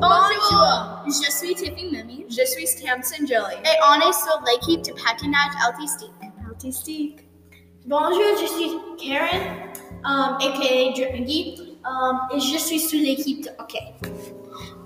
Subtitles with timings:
[0.00, 2.26] Bonjour, je suis Tiffy Mimi.
[2.28, 3.56] Je suis Tamsin Jelly.
[3.64, 6.12] Et on est sur l'équipe de patinage artistique.
[6.48, 7.20] Artistique.
[7.86, 9.52] Bonjour, je suis Karen,
[10.04, 13.94] um, aka Drip McGee, um, et je suis sur l'équipe de hockey.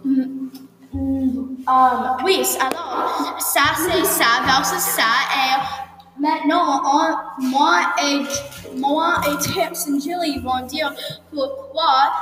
[0.05, 0.51] Mm,
[0.93, 5.03] mm, um, oui, alors, ça c'est ça versus ça.
[5.35, 8.23] Et maintenant, on- moi et,
[8.77, 10.93] moi et Tamsin Jelly vont dire
[11.33, 12.13] pourquoi,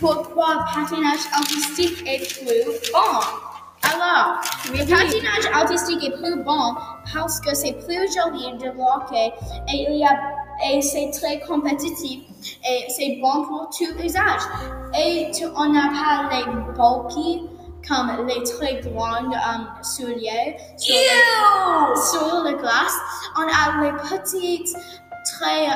[0.00, 3.20] pourquoi patinage artistique est plus bon.
[3.82, 4.40] Alors,
[4.72, 6.74] le patinage artistique est plus bon
[7.12, 9.32] parce que c'est plus joli de hockey
[9.68, 10.18] et il y a
[10.66, 12.20] et c'est très compétitif
[12.68, 14.42] et c'est bon pour tous les âges.
[14.98, 17.48] Et tu, on n'a pas les bulky
[17.86, 22.96] comme les très grandes um, souliers sur, le, sur la glace.
[23.36, 24.74] On a les petites
[25.38, 25.66] très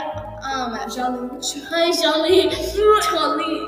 [0.55, 2.51] um, jolies, très jolies,
[3.11, 3.68] jolies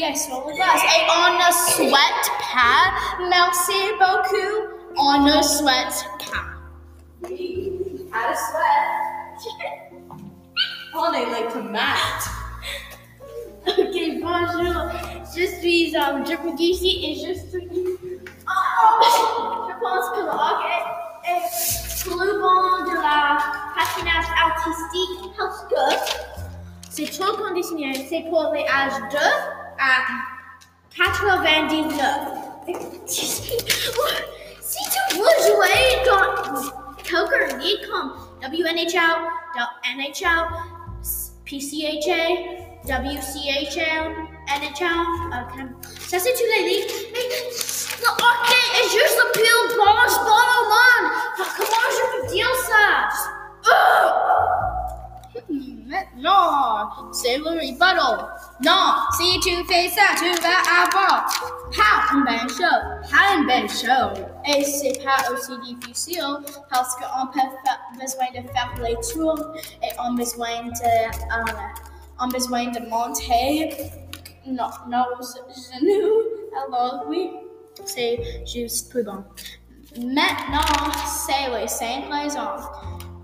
[0.00, 0.82] souliers sur la glace.
[0.84, 2.84] Et on ne souhaite pas,
[3.28, 4.54] merci beaucoup,
[4.96, 6.50] on ne souhaite pas.
[8.12, 8.88] Out of sweat.
[10.96, 12.28] On est like to mat.
[13.66, 14.90] Ok, bonjour,
[15.36, 16.24] je suis um,
[16.58, 17.68] ici et je suis.
[18.48, 19.04] Oh,
[19.68, 20.80] je pense que le hockey
[21.24, 23.38] est plus bon de la
[23.76, 25.84] patinage artistique parce que
[26.90, 28.06] c'est trop conditionné.
[28.08, 30.04] C'est pour les âges 2 à
[30.94, 32.04] 99.
[33.06, 33.48] Si
[34.90, 36.26] tu veux jouer dans
[37.02, 39.20] quelques ligues comme WNHL,
[39.96, 40.46] NHL,
[41.44, 42.24] PCHA,
[42.84, 44.06] WCHL,
[44.60, 45.00] NHL,
[45.32, 45.54] ok.
[46.08, 46.92] Ça c'est toutes les ligues.
[47.12, 47.26] Mais
[48.00, 51.06] le hockey est juste le plus bon sport au monde.
[51.36, 52.48] Alors, Comment je peux dire
[57.38, 58.49] rebuttal.
[58.62, 61.26] Si tu fais ça, tu vas avoir
[61.74, 64.24] pas une bonne chose, pas une bonne chose.
[64.46, 66.22] Et c'est pas aussi difficile
[66.70, 71.52] parce qu'on peut faire besoin de faire les tours et on besoin de, euh,
[72.20, 73.70] on besoin de monter
[74.46, 76.10] nos, nos genoux.
[76.66, 77.30] Alors oui,
[77.86, 79.24] c'est juste plus bon.
[79.96, 82.40] Maintenant, c'est les cinq raisons.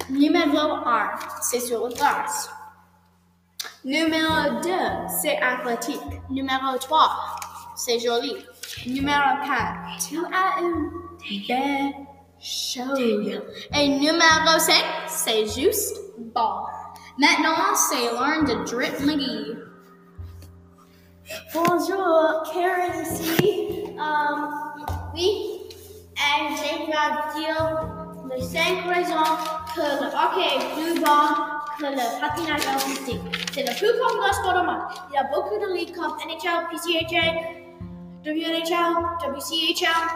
[0.08, 1.10] Numéro 1,
[1.42, 2.48] c'est sur le glace.
[3.86, 4.68] Numéro 2,
[5.22, 6.00] c'est athlétique.
[6.28, 7.08] Numéro 3,
[7.76, 8.34] c'est joli.
[8.84, 10.90] Numéro 4, tu as une
[11.46, 11.92] belle
[12.40, 13.44] chaude.
[13.72, 14.74] Et numéro 5,
[15.06, 16.64] c'est juste bon.
[17.16, 19.56] Maintenant, c'est l'heure de Drip McGee.
[21.54, 23.84] Bonjour, Karen ici.
[24.00, 24.48] Um,
[25.14, 25.60] oui,
[26.16, 27.88] et je vais dire
[28.34, 29.14] les cinq raisons
[29.76, 33.20] que le hockey est plus bon que le patinage artistique.
[33.52, 34.82] C'est le plus populaire sport au monde.
[35.10, 37.26] Il y a beaucoup de ligues comme NHL, PCHA,
[38.24, 38.94] WNHL,
[39.26, 40.08] WCHL.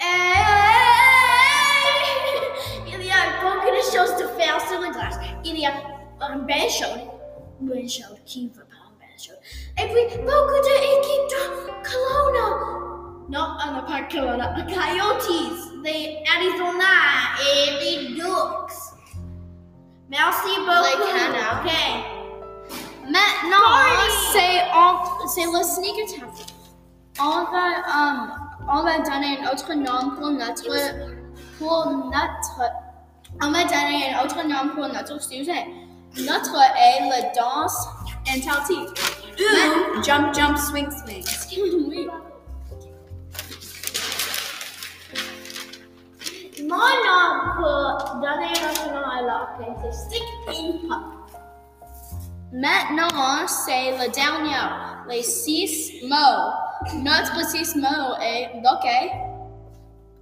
[0.00, 0.04] Et
[2.88, 5.18] il y a beaucoup de choses de faire sur la glace.
[5.44, 5.72] Il y a
[6.20, 6.98] un bain chaud,
[7.60, 9.38] une bain chaude qui veut pas un bain chaud.
[9.78, 12.46] Et puis beaucoup d'équipes de Kelowna.
[13.28, 14.54] Non, on n'a pas Kelowna.
[14.66, 15.30] Coyotes,
[15.84, 16.94] les Arizona
[20.16, 20.24] et les Ducks.
[20.24, 21.06] Merci beaucoup.
[21.16, 21.64] Canards.
[21.64, 21.72] Ok.
[23.04, 24.12] Maintenant, Party!
[24.32, 26.54] c'est on- c'est le sneaker tactic.
[27.20, 28.32] On va, um,
[28.68, 30.64] on va donner un autre nom pour notre,
[31.58, 32.72] pour notre,
[33.42, 35.66] on va donner un autre nom pour notre sujet.
[36.18, 37.86] Notre est la danse
[38.28, 38.98] Antaltique.
[39.38, 41.24] Ou jump, jump, swing, swing.
[41.88, 42.08] oui.
[46.62, 47.62] Mon nom
[48.16, 51.40] pour donner notre nom à l'hockey, c'est Stick in Puck.
[52.52, 54.56] Maintenant, c'est le dernier,
[55.08, 56.52] les six mots.
[57.02, 59.12] Notre six mots est loquet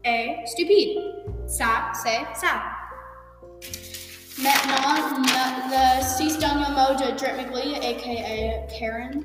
[0.05, 0.99] et stupide.
[1.47, 2.63] Ça, c'est ça.
[4.39, 5.19] Maintenant,
[5.69, 9.23] le, six derniers mots de Drip McGlee, aka Karen.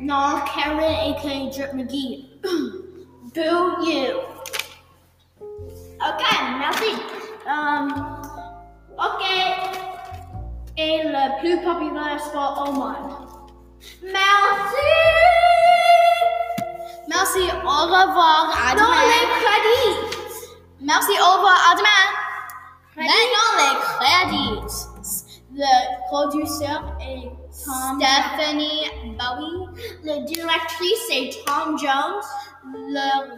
[0.00, 2.30] Non, Karen aka Drip McGee.
[3.34, 4.20] Boo you.
[6.00, 6.22] Ok,
[6.58, 7.13] merci.
[7.46, 7.92] Um,
[8.96, 9.22] ok.
[10.76, 13.28] est le plus populaire sport au monde.
[14.02, 14.84] Merci.
[17.06, 19.96] Merci, au revoir, à Dans les crédits.
[20.80, 22.04] Merci, au revoir, à demain.
[22.96, 24.84] Maintenant, les crédits.
[25.56, 27.30] Le producteur est
[27.64, 29.68] Tom Stephanie Bowie.
[30.02, 32.24] Le directrice est Tom Jones.
[32.72, 33.34] Le,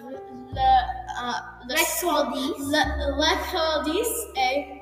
[1.19, 2.53] Uh, le, euh, le, Recordis.
[2.71, 4.77] le, le recordis est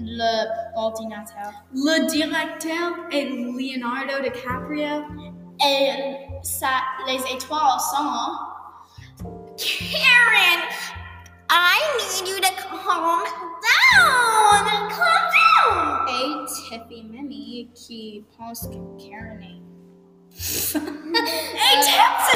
[0.00, 0.46] le
[0.76, 1.52] ordinateur.
[1.72, 5.04] Le directeur est Leonardo DiCaprio.
[5.64, 8.32] et ça, les étoiles sont.
[9.56, 10.62] Karen,
[11.50, 13.24] I need you to calm
[13.66, 14.64] down.
[14.88, 16.08] Calm down.
[16.08, 19.62] Et Tiffy Mimi qui pense que Karen est.
[20.74, 22.28] Hey, Tips,